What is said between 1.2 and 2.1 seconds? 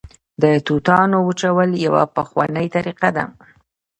وچول یوه